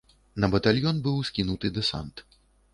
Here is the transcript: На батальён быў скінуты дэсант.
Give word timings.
На 0.43 0.47
батальён 0.55 1.03
быў 1.09 1.21
скінуты 1.29 1.73
дэсант. 1.79 2.29